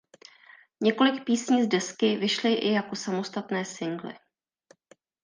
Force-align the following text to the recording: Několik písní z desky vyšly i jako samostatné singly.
Několik 0.81 1.23
písní 1.25 1.63
z 1.63 1.67
desky 1.67 2.17
vyšly 2.17 2.53
i 2.53 2.71
jako 2.71 2.95
samostatné 2.95 3.65
singly. 3.65 4.13